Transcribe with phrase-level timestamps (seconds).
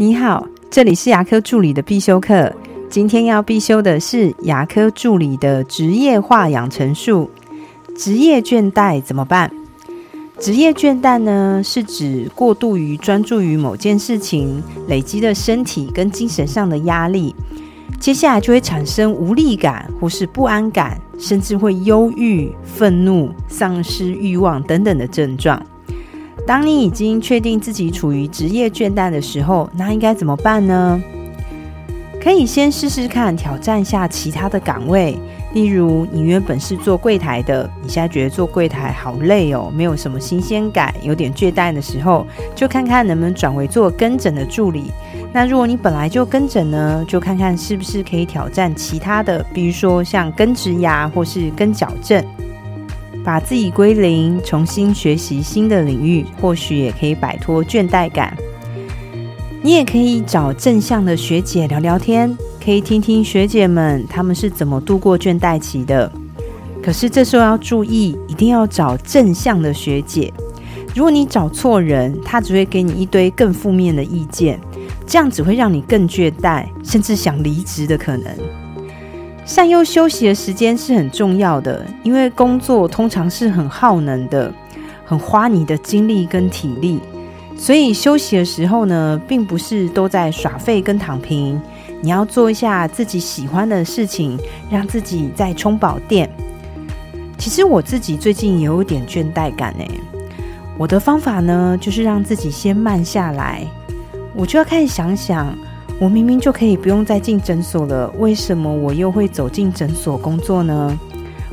[0.00, 2.50] 你好，这里是牙科助理的必修课。
[2.88, 7.30] 今天要必修的是牙科助理的职业化养成术。
[7.94, 9.52] 职业倦怠怎么办？
[10.38, 17.34] 职业倦怠呢，是指过度于专注于某件事情，累积的身体跟精神上的压力，
[17.98, 25.62] 接下来就会产生无力感或是不安感，甚至会忧郁、愤怒、丧失欲望等等的症状。
[26.50, 31.00] 当你已经确定自己处于职业倦怠的时候，那应该怎么办呢？
[32.20, 35.16] 可以先试试看，挑战下其他的岗位。
[35.52, 44.90] 例如，你原本是做柜台的，你现在觉得做柜台好累哦，没有什么新鲜感，有点倦怠的时候，就看看能不能转为做跟诊的助理。
[45.32, 52.20] 那如果你本来就跟诊呢，就看看是不是可以挑战其他的，比如说像根植牙或是根矫正。
[53.30, 58.36] 把自己归零，重新学习新的领域，或许也可以摆脱倦怠感。
[59.62, 66.10] 你也可以找正向的学姐聊聊天，可以听听学姐们他们是怎么度过倦怠期的。
[66.82, 70.32] 可是这时候要注意，一定要找正向的学姐。
[70.92, 74.58] 如果你找错人，他只会给你一堆更负面的意见，
[75.06, 78.36] 这样只会让你更倦怠，甚至想离职的可能。
[79.50, 84.54] 善用休息的时间是很重要的，因为工作通常是很耗能的，
[85.04, 87.00] 很花你的精力跟体力。
[87.56, 91.60] 所以休息的时候呢，并不是都在耍废跟躺平，
[92.00, 94.38] 你要做一下自己喜欢的事情，
[94.70, 96.30] 让自己再充饱电。
[97.36, 99.84] 其实我自己最近也有点倦怠感呢，
[100.78, 103.66] 我的方法呢，就是让自己先慢下来，
[104.32, 105.52] 我就要开始想想。
[106.00, 110.98] 我明明就可以不用再进诊所了，为什么我又会走进诊所工作呢？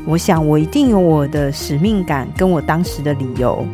[0.05, 3.65] 我想我一定有我的使命感，跟我当时的理由，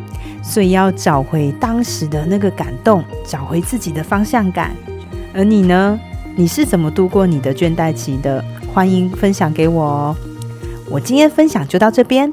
[0.42, 4.74] 所以要找回当时的那个感动，找回自己的方向感。
[5.32, 5.96] 而你呢？
[6.34, 8.44] 你是怎么度过你的倦怠期的？
[8.72, 10.16] 欢迎分享给我哦。
[10.90, 12.32] 我今天分享就到这边。